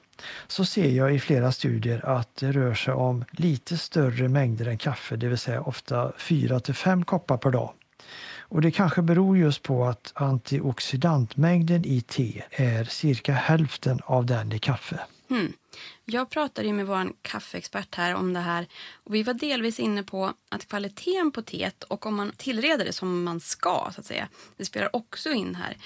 så 0.47 0.65
ser 0.65 0.89
jag 0.89 1.15
i 1.15 1.19
flera 1.19 1.51
studier 1.51 2.05
att 2.05 2.35
det 2.35 2.51
rör 2.51 2.73
sig 2.73 2.93
om 2.93 3.25
lite 3.31 3.77
större 3.77 4.27
mängder 4.27 4.67
än 4.67 4.77
kaffe, 4.77 5.15
det 5.15 5.27
vill 5.27 5.37
säga 5.37 5.61
ofta 5.61 6.11
4 6.17 6.59
till 6.59 6.73
5 6.73 7.05
koppar 7.05 7.37
per 7.37 7.51
dag. 7.51 7.73
Och 8.39 8.61
det 8.61 8.71
kanske 8.71 9.01
beror 9.01 9.37
just 9.37 9.63
på 9.63 9.85
att 9.85 10.11
antioxidantmängden 10.15 11.85
i 11.85 12.01
te 12.01 12.43
är 12.51 12.83
cirka 12.83 13.33
hälften 13.33 13.99
av 14.03 14.25
den 14.25 14.53
i 14.53 14.59
kaffe. 14.59 14.99
Hmm. 15.29 15.53
Jag 16.05 16.29
pratade 16.29 16.67
ju 16.67 16.73
med 16.73 16.87
vår 16.87 17.11
kaffeexpert 17.21 17.95
här 17.95 18.15
om 18.15 18.33
det 18.33 18.39
här 18.39 18.67
och 19.03 19.15
vi 19.15 19.23
var 19.23 19.33
delvis 19.33 19.79
inne 19.79 20.03
på 20.03 20.33
att 20.49 20.67
kvaliteten 20.67 21.31
på 21.31 21.41
teet 21.41 21.83
och 21.83 22.05
om 22.05 22.15
man 22.15 22.31
tillreder 22.37 22.85
det 22.85 22.93
som 22.93 23.23
man 23.23 23.39
ska, 23.39 23.91
så 23.95 24.01
att 24.01 24.05
säga, 24.05 24.27
det 24.57 24.65
spelar 24.65 24.95
också 24.95 25.29
in 25.29 25.55
här. 25.55 25.77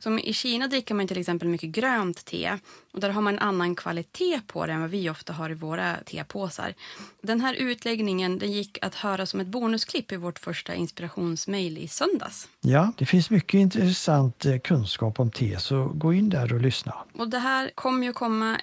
Som 0.00 0.18
I 0.18 0.32
Kina 0.32 0.68
dricker 0.68 0.94
man 0.94 1.08
till 1.08 1.18
exempel 1.18 1.48
mycket 1.48 1.70
grönt 1.70 2.24
te 2.24 2.58
och 2.92 3.00
där 3.00 3.10
har 3.10 3.22
man 3.22 3.34
en 3.34 3.40
annan 3.40 3.74
kvalitet 3.74 4.40
på 4.46 4.66
det 4.66 4.72
än 4.72 4.80
vad 4.80 4.90
vi 4.90 5.10
ofta 5.10 5.32
har 5.32 5.50
i 5.50 5.54
våra 5.54 5.96
tepåsar. 5.96 6.74
Den 7.22 7.40
här 7.40 7.54
utläggningen 7.54 8.38
den 8.38 8.52
gick 8.52 8.78
att 8.82 8.94
höra 8.94 9.26
som 9.26 9.40
ett 9.40 9.46
bonusklipp 9.46 10.12
i 10.12 10.16
vårt 10.16 10.38
första 10.38 10.74
inspirationsmail 10.74 11.78
i 11.78 11.88
söndags. 11.88 12.48
Ja, 12.60 12.92
det 12.98 13.06
finns 13.06 13.30
mycket 13.30 13.54
intressant 13.58 14.44
eh, 14.44 14.58
kunskap 14.58 15.20
om 15.20 15.30
te, 15.30 15.58
så 15.60 15.84
gå 15.84 16.12
in 16.12 16.30
där 16.30 16.52
och 16.52 16.60
lyssna. 16.60 16.94
Och 17.12 17.28
det 17.28 17.38
här 17.38 17.70
kommer 17.74 18.06
ju 18.06 18.12
komma 18.12 18.60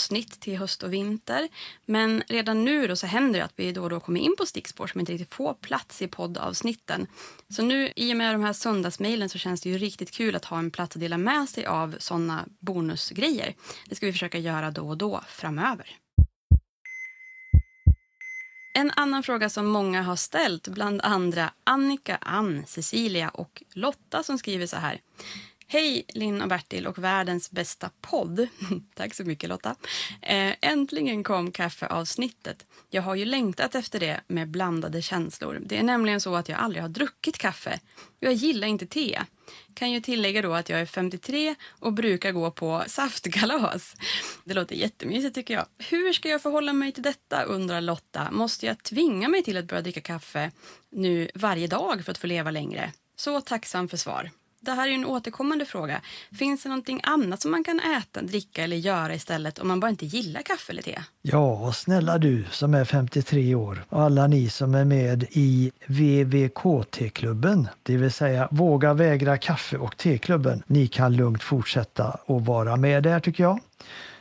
avsnitt 0.00 0.40
till 0.40 0.58
höst 0.58 0.82
och 0.82 0.92
vinter. 0.92 1.48
Men 1.86 2.22
redan 2.28 2.64
nu 2.64 2.86
då 2.86 2.96
så 2.96 3.06
händer 3.06 3.38
det 3.38 3.44
att 3.44 3.52
vi 3.56 3.72
då 3.72 3.82
och 3.82 3.90
då 3.90 4.00
kommer 4.00 4.20
in 4.20 4.34
på 4.38 4.46
stickspår 4.46 4.86
som 4.86 5.00
inte 5.00 5.12
riktigt 5.12 5.34
får 5.34 5.54
plats 5.54 6.02
i 6.02 6.08
poddavsnitten. 6.08 7.06
Så 7.48 7.62
nu 7.62 7.92
i 7.96 8.12
och 8.12 8.16
med 8.16 8.34
de 8.34 8.44
här 8.44 8.52
söndagsmejlen 8.52 9.28
så 9.28 9.38
känns 9.38 9.60
det 9.60 9.68
ju 9.68 9.78
riktigt 9.78 10.10
kul 10.10 10.36
att 10.36 10.44
ha 10.44 10.58
en 10.58 10.70
plats 10.70 10.96
att 10.96 11.00
dela 11.00 11.18
med 11.18 11.48
sig 11.48 11.66
av 11.66 11.96
sådana 11.98 12.44
bonusgrejer. 12.60 13.54
Det 13.88 13.94
ska 13.94 14.06
vi 14.06 14.12
försöka 14.12 14.38
göra 14.38 14.70
då 14.70 14.88
och 14.88 14.96
då 14.96 15.20
framöver. 15.28 15.96
En 18.74 18.90
annan 18.90 19.22
fråga 19.22 19.48
som 19.48 19.66
många 19.66 20.02
har 20.02 20.16
ställt, 20.16 20.68
bland 20.68 21.00
andra 21.00 21.52
Annika, 21.64 22.18
Ann, 22.20 22.64
Cecilia 22.66 23.28
och 23.28 23.62
Lotta 23.74 24.22
som 24.22 24.38
skriver 24.38 24.66
så 24.66 24.76
här. 24.76 25.00
Hej 25.72 26.04
Linn 26.08 26.42
och 26.42 26.48
Bertil 26.48 26.86
och 26.86 26.98
världens 26.98 27.50
bästa 27.50 27.90
podd. 28.00 28.48
Tack 28.94 29.14
så 29.14 29.24
mycket 29.24 29.48
Lotta. 29.48 29.76
Eh, 30.22 30.54
äntligen 30.60 31.24
kom 31.24 31.52
kaffeavsnittet. 31.52 32.66
Jag 32.88 33.02
har 33.02 33.14
ju 33.14 33.24
längtat 33.24 33.74
efter 33.74 34.00
det 34.00 34.20
med 34.26 34.48
blandade 34.48 35.02
känslor. 35.02 35.58
Det 35.62 35.78
är 35.78 35.82
nämligen 35.82 36.20
så 36.20 36.36
att 36.36 36.48
jag 36.48 36.58
aldrig 36.58 36.82
har 36.82 36.88
druckit 36.88 37.38
kaffe. 37.38 37.80
Jag 38.20 38.32
gillar 38.32 38.68
inte 38.68 38.86
te. 38.86 39.20
Kan 39.74 39.90
ju 39.90 40.00
tillägga 40.00 40.42
då 40.42 40.54
att 40.54 40.68
jag 40.68 40.80
är 40.80 40.86
53 40.86 41.54
och 41.68 41.92
brukar 41.92 42.32
gå 42.32 42.50
på 42.50 42.84
saftkalas. 42.86 43.96
Det 44.44 44.54
låter 44.54 44.74
jättemysigt 44.74 45.34
tycker 45.34 45.54
jag. 45.54 45.66
Hur 45.78 46.12
ska 46.12 46.28
jag 46.28 46.42
förhålla 46.42 46.72
mig 46.72 46.92
till 46.92 47.02
detta 47.02 47.42
undrar 47.42 47.80
Lotta. 47.80 48.30
Måste 48.30 48.66
jag 48.66 48.82
tvinga 48.82 49.28
mig 49.28 49.42
till 49.42 49.56
att 49.56 49.64
börja 49.64 49.82
dricka 49.82 50.00
kaffe 50.00 50.50
nu 50.90 51.30
varje 51.34 51.66
dag 51.66 52.04
för 52.04 52.10
att 52.10 52.18
få 52.18 52.26
leva 52.26 52.50
längre? 52.50 52.92
Så 53.16 53.40
tacksam 53.40 53.88
för 53.88 53.96
svar 53.96 54.30
det 54.60 54.70
här 54.70 54.88
är 54.88 54.92
en 54.92 55.04
återkommande 55.04 55.64
fråga. 55.64 56.00
Finns 56.32 56.62
det 56.62 56.68
någonting 56.68 57.00
annat 57.02 57.42
som 57.42 57.50
man 57.50 57.64
kan 57.64 57.80
äta, 57.80 58.22
dricka 58.22 58.64
eller 58.64 58.76
göra 58.76 59.14
istället 59.14 59.58
om 59.58 59.68
man 59.68 59.80
bara 59.80 59.90
inte 59.90 60.06
gillar 60.06 60.42
kaffe 60.42 60.72
eller 60.72 60.82
te? 60.82 60.98
Ja, 61.22 61.72
snälla 61.72 62.18
du 62.18 62.44
som 62.50 62.74
är 62.74 62.84
53 62.84 63.54
år 63.54 63.84
och 63.88 64.02
alla 64.02 64.26
ni 64.26 64.50
som 64.50 64.74
är 64.74 64.84
med 64.84 65.26
i 65.30 65.72
VVKT-klubben, 65.86 67.68
det 67.82 67.96
vill 67.96 68.12
säga 68.12 68.48
Våga 68.50 68.94
vägra 68.94 69.38
kaffe 69.38 69.76
och 69.76 69.96
teklubben. 69.96 70.62
Ni 70.66 70.86
kan 70.86 71.16
lugnt 71.16 71.42
fortsätta 71.42 72.04
att 72.04 72.42
vara 72.42 72.76
med 72.76 73.02
där 73.02 73.20
tycker 73.20 73.44
jag. 73.44 73.60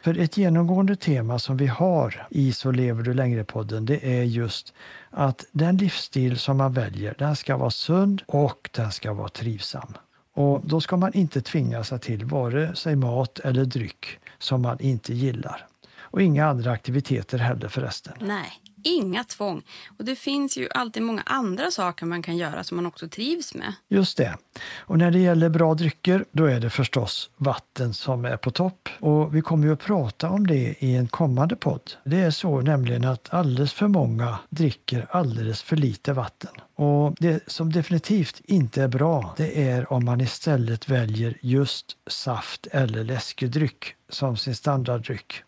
För 0.01 0.19
ett 0.19 0.37
genomgående 0.37 0.95
tema 0.95 1.39
som 1.39 1.57
vi 1.57 1.67
har 1.67 2.27
i 2.29 2.53
Så 2.53 2.71
lever 2.71 3.03
du 3.03 3.13
längre-podden, 3.13 3.85
det 3.85 4.19
är 4.19 4.23
just 4.23 4.73
att 5.09 5.45
den 5.51 5.77
livsstil 5.77 6.39
som 6.39 6.57
man 6.57 6.73
väljer, 6.73 7.15
den 7.17 7.35
ska 7.35 7.57
vara 7.57 7.71
sund 7.71 8.21
och 8.27 8.69
den 8.73 8.91
ska 8.91 9.13
vara 9.13 9.29
trivsam. 9.29 9.93
Och 10.39 10.61
då 10.63 10.81
ska 10.81 10.97
man 10.97 11.13
inte 11.13 11.41
tvinga 11.41 11.83
sig 11.83 11.99
till 11.99 12.25
vare 12.25 12.75
sig 12.75 12.95
mat 12.95 13.39
eller 13.39 13.65
dryck 13.65 14.19
som 14.37 14.61
man 14.61 14.79
inte 14.79 15.13
gillar. 15.13 15.67
Och 15.99 16.21
inga 16.21 16.45
andra 16.45 16.71
aktiviteter 16.71 17.37
heller 17.37 17.67
förresten. 17.67 18.13
Nej, 18.19 18.51
inga 18.83 19.23
tvång. 19.23 19.61
Och 19.97 20.05
det 20.05 20.15
finns 20.15 20.57
ju 20.57 20.69
alltid 20.71 21.03
många 21.03 21.21
andra 21.25 21.71
saker 21.71 22.05
man 22.05 22.21
kan 22.21 22.37
göra 22.37 22.63
som 22.63 22.75
man 22.75 22.85
också 22.85 23.07
trivs 23.07 23.53
med. 23.53 23.73
Just 23.87 24.17
det. 24.17 24.37
Och 24.77 24.97
när 24.97 25.11
det 25.11 25.19
gäller 25.19 25.49
bra 25.49 25.73
drycker, 25.73 26.25
då 26.31 26.45
är 26.45 26.59
det 26.59 26.69
förstås 26.69 27.29
vatten 27.37 27.93
som 27.93 28.25
är 28.25 28.37
på 28.37 28.51
topp. 28.51 28.89
Och 28.99 29.35
vi 29.35 29.41
kommer 29.41 29.67
ju 29.67 29.73
att 29.73 29.79
prata 29.79 30.29
om 30.29 30.47
det 30.47 30.75
i 30.79 30.95
en 30.95 31.07
kommande 31.07 31.55
podd. 31.55 31.91
Det 32.03 32.17
är 32.17 32.31
så 32.31 32.61
nämligen 32.61 33.05
att 33.05 33.33
alldeles 33.33 33.73
för 33.73 33.87
många 33.87 34.39
dricker 34.49 35.07
alldeles 35.11 35.61
för 35.61 35.75
lite 35.75 36.13
vatten. 36.13 36.51
Och 36.75 37.15
det 37.19 37.43
som 37.47 37.71
definitivt 37.71 38.41
inte 38.45 38.83
är 38.83 38.87
bra, 38.87 39.33
det 39.37 39.69
är 39.69 39.93
om 39.93 40.05
man 40.05 40.21
istället 40.21 40.89
väljer 40.89 41.37
just 41.41 41.97
saft 42.07 42.67
eller 42.71 43.03
läskedryck 43.03 43.95
som 44.09 44.37
sin 44.37 44.55
standarddryck. 44.55 45.43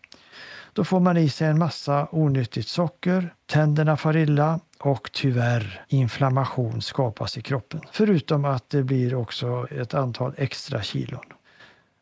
Då 0.72 0.84
får 0.84 1.00
man 1.00 1.16
i 1.16 1.28
sig 1.28 1.48
en 1.48 1.58
massa 1.58 2.08
onyttigt 2.10 2.68
socker, 2.68 3.34
tänderna 3.46 3.96
far 3.96 4.16
illa 4.16 4.60
och 4.78 5.10
tyvärr 5.12 5.84
inflammation 5.88 6.82
skapas 6.82 7.38
i 7.38 7.42
kroppen. 7.42 7.80
Förutom 7.92 8.44
att 8.44 8.70
det 8.70 8.82
blir 8.82 9.14
också 9.14 9.66
ett 9.70 9.94
antal 9.94 10.34
extra 10.36 10.82
kilon. 10.82 11.24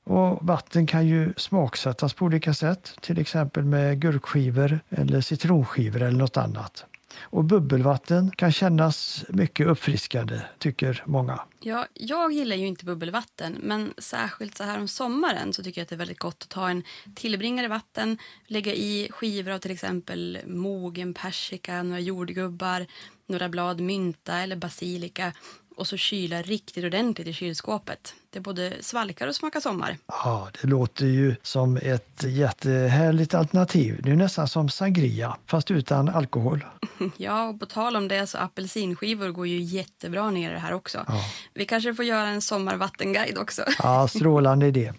Och 0.04 0.38
vatten 0.46 0.87
kan 0.87 1.06
ju 1.06 1.33
smaksättas 1.37 2.14
på 2.14 2.24
olika 2.24 2.54
sätt, 2.54 2.94
till 3.00 3.18
exempel 3.18 3.64
med 3.64 4.00
gurkskivor 4.00 4.80
eller 4.90 5.20
citronskivor 5.20 6.02
eller 6.02 6.18
något 6.18 6.37
annat. 6.37 6.85
Och 7.22 7.44
bubbelvatten 7.44 8.30
kan 8.30 8.52
kännas 8.52 9.24
mycket 9.28 9.66
uppfriskande, 9.66 10.40
tycker 10.59 11.02
många. 11.06 11.40
Ja, 11.61 11.87
jag 11.94 12.33
gillar 12.33 12.56
ju 12.56 12.66
inte 12.66 12.85
bubbelvatten, 12.85 13.56
men 13.62 13.94
särskilt 13.98 14.56
så 14.56 14.64
här 14.64 14.78
om 14.78 14.88
sommaren 14.88 15.52
så 15.52 15.62
tycker 15.62 15.80
jag 15.80 15.85
att 15.85 15.88
det 15.88 15.94
är 15.94 15.98
väldigt 15.98 16.18
gott 16.18 16.42
att 16.42 16.48
ta 16.48 16.68
en 16.70 16.83
tillbringare 17.14 17.68
vatten, 17.68 18.18
lägga 18.46 18.74
i 18.74 19.09
skivor 19.11 19.52
av 19.52 19.59
till 19.59 19.70
exempel 19.70 20.38
mogen 20.46 21.14
persika, 21.14 21.83
några 21.83 22.00
jordgubbar, 22.00 22.87
några 23.26 23.48
blad 23.48 23.80
mynta 23.80 24.38
eller 24.38 24.56
basilika 24.56 25.33
och 25.80 25.86
så 25.86 25.96
kyla 25.96 26.42
riktigt 26.42 26.84
ordentligt 26.84 27.28
i 27.28 27.32
kylskåpet. 27.32 28.14
Det 28.30 28.40
både 28.40 28.72
svalkar 28.80 29.28
och 29.28 29.36
smakar 29.36 29.60
sommar. 29.60 29.96
Ja, 30.06 30.48
det 30.62 30.68
låter 30.68 31.06
ju 31.06 31.36
som 31.42 31.76
ett 31.76 32.24
jättehärligt 32.24 33.34
alternativ. 33.34 34.00
Det 34.02 34.10
är 34.10 34.16
nästan 34.16 34.48
som 34.48 34.68
sangria, 34.68 35.36
fast 35.46 35.70
utan 35.70 36.08
alkohol. 36.08 36.64
Ja, 37.16 37.48
och 37.48 37.60
på 37.60 37.66
tal 37.66 37.96
om 37.96 38.08
det 38.08 38.26
så 38.26 38.38
apelsinskivor 38.38 39.28
går 39.28 39.46
ju 39.46 39.60
jättebra 39.60 40.30
ner 40.30 40.50
i 40.50 40.54
det 40.54 40.58
här 40.58 40.72
också. 40.72 41.04
Ja. 41.08 41.24
Vi 41.54 41.64
kanske 41.64 41.94
får 41.94 42.04
göra 42.04 42.28
en 42.28 42.42
sommarvattenguide 42.42 43.38
också. 43.38 43.62
Ja, 43.78 44.08
strålande 44.08 44.66
idé. 44.66 44.92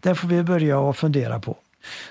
Den 0.00 0.16
får 0.16 0.28
vi 0.28 0.42
börja 0.42 0.78
och 0.78 0.96
fundera 0.96 1.40
på. 1.40 1.56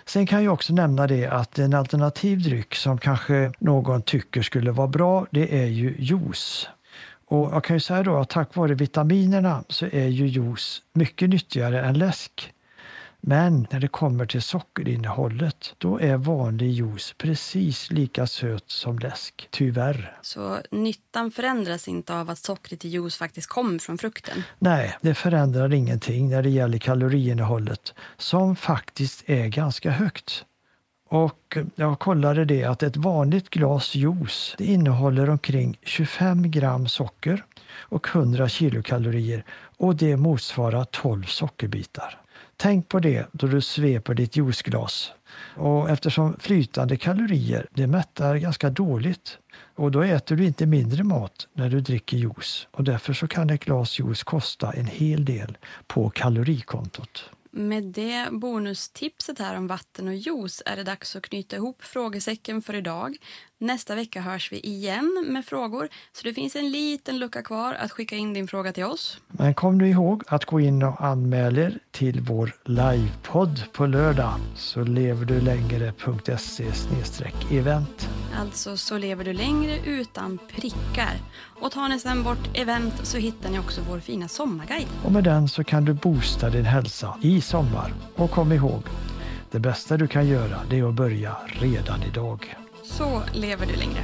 Sen 0.05 0.27
kan 0.27 0.43
jag 0.43 0.53
också 0.53 0.73
nämna 0.73 1.07
det 1.07 1.27
att 1.27 1.59
en 1.59 1.73
alternativ 1.73 2.43
dryck 2.43 2.75
som 2.75 2.97
kanske 2.97 3.51
någon 3.59 4.01
tycker 4.01 4.41
skulle 4.41 4.71
vara 4.71 4.87
bra, 4.87 5.25
det 5.31 5.61
är 5.61 5.65
ju 5.65 5.95
juice. 5.99 6.69
Och 7.29 7.53
jag 7.53 7.63
kan 7.63 7.75
ju 7.75 7.79
säga 7.79 8.03
då 8.03 8.17
att 8.17 8.29
tack 8.29 8.55
vare 8.55 8.73
vitaminerna 8.73 9.63
så 9.69 9.85
är 9.85 10.07
ju 10.07 10.27
juice 10.27 10.81
mycket 10.93 11.29
nyttigare 11.29 11.81
än 11.85 11.97
läsk. 11.97 12.53
Men 13.21 13.67
när 13.71 13.79
det 13.79 13.87
kommer 13.87 14.25
till 14.25 14.41
sockerinnehållet, 14.41 15.75
då 15.77 15.99
är 15.99 16.17
vanlig 16.17 16.71
juice 16.71 17.13
precis 17.17 17.91
lika 17.91 18.27
söt 18.27 18.69
som 18.69 18.99
läsk, 18.99 19.47
tyvärr. 19.51 20.17
Så 20.21 20.57
nyttan 20.71 21.31
förändras 21.31 21.87
inte 21.87 22.15
av 22.15 22.29
att 22.29 22.39
sockret 22.39 22.85
i 22.85 22.87
juice 22.87 23.17
faktiskt 23.17 23.47
kommer 23.47 23.79
från 23.79 23.97
frukten? 23.97 24.43
Nej, 24.59 24.97
det 25.01 25.13
förändrar 25.13 25.73
ingenting 25.73 26.29
när 26.29 26.43
det 26.43 26.49
gäller 26.49 26.77
kaloriinnehållet, 26.77 27.93
som 28.17 28.55
faktiskt 28.55 29.23
är 29.29 29.47
ganska 29.47 29.91
högt. 29.91 30.45
Och 31.09 31.57
jag 31.75 31.99
kollade 31.99 32.45
det 32.45 32.63
att 32.63 32.83
ett 32.83 32.97
vanligt 32.97 33.49
glas 33.49 33.95
juice 33.95 34.55
det 34.57 34.65
innehåller 34.65 35.29
omkring 35.29 35.77
25 35.83 36.51
gram 36.51 36.87
socker 36.87 37.43
och 37.79 38.07
100 38.07 38.49
kilokalorier 38.49 39.43
och 39.77 39.95
det 39.95 40.17
motsvarar 40.17 40.83
12 40.83 41.23
sockerbitar. 41.23 42.21
Tänk 42.57 42.89
på 42.89 42.99
det 42.99 43.27
då 43.31 43.47
du 43.47 43.61
sveper 43.61 44.13
ditt 44.13 44.35
juiceglas. 44.35 45.11
Och 45.55 45.89
eftersom 45.89 46.35
flytande 46.39 46.97
kalorier 46.97 47.67
det 47.71 47.87
mättar 47.87 48.35
ganska 48.35 48.69
dåligt 48.69 49.37
och 49.75 49.91
då 49.91 50.01
äter 50.01 50.35
du 50.35 50.45
inte 50.45 50.65
mindre 50.65 51.03
mat 51.03 51.47
när 51.53 51.69
du 51.69 51.81
dricker 51.81 52.17
juice 52.17 52.67
och 52.71 52.83
därför 52.83 53.13
så 53.13 53.27
kan 53.27 53.49
ett 53.49 53.65
glas 53.65 53.99
juice 53.99 54.23
kosta 54.23 54.71
en 54.71 54.85
hel 54.85 55.25
del 55.25 55.57
på 55.87 56.09
kalorikontot. 56.09 57.29
Med 57.57 57.83
det 57.83 58.27
bonustipset 58.31 59.39
här 59.39 59.57
om 59.57 59.67
vatten 59.67 60.07
och 60.07 60.15
juice 60.15 60.63
är 60.65 60.75
det 60.75 60.83
dags 60.83 61.15
att 61.15 61.23
knyta 61.23 61.55
ihop 61.55 61.83
frågesäcken 61.83 62.61
för 62.61 62.73
idag. 62.73 63.17
Nästa 63.57 63.95
vecka 63.95 64.21
hörs 64.21 64.51
vi 64.51 64.59
igen 64.59 65.25
med 65.27 65.45
frågor, 65.45 65.89
så 66.11 66.23
det 66.23 66.33
finns 66.33 66.55
en 66.55 66.71
liten 66.71 67.19
lucka 67.19 67.41
kvar 67.41 67.73
att 67.73 67.91
skicka 67.91 68.15
in 68.15 68.33
din 68.33 68.47
fråga 68.47 68.73
till 68.73 68.83
oss. 68.83 69.21
Men 69.27 69.53
kom 69.53 69.77
nu 69.77 69.89
ihåg 69.89 70.23
att 70.27 70.45
gå 70.45 70.59
in 70.59 70.83
och 70.83 71.01
anmäla 71.01 71.71
till 71.91 72.21
vår 72.21 72.55
livepodd 72.65 73.63
på 73.73 73.85
lördag, 73.85 74.33
så 74.55 74.83
lever 74.83 75.25
du 75.25 75.41
längre.se 75.41 76.65
event. 77.57 78.09
Alltså 78.35 78.77
Så 78.77 78.97
lever 78.97 79.23
du 79.23 79.33
längre 79.33 79.79
utan 79.85 80.39
prickar. 80.47 81.13
Och 81.59 81.71
tar 81.71 81.89
ni 81.89 81.99
sen 81.99 82.23
bort 82.23 82.49
event 82.53 82.93
så 83.03 83.17
hittar 83.17 83.49
ni 83.49 83.59
också 83.59 83.81
vår 83.89 83.99
fina 83.99 84.27
sommarguide. 84.27 84.87
Och 85.03 85.11
med 85.11 85.23
den 85.23 85.47
så 85.47 85.63
kan 85.63 85.85
du 85.85 85.93
boosta 85.93 86.49
din 86.49 86.65
hälsa 86.65 87.17
i 87.21 87.41
sommar. 87.41 87.93
Och 88.15 88.31
kom 88.31 88.51
ihåg, 88.51 88.83
det 89.51 89.59
bästa 89.59 89.97
du 89.97 90.07
kan 90.07 90.27
göra 90.27 90.59
det 90.69 90.79
är 90.79 90.89
att 90.89 90.93
börja 90.93 91.37
redan 91.47 92.03
idag. 92.03 92.55
Så 92.83 93.21
lever 93.33 93.65
du 93.65 93.75
längre. 93.75 94.03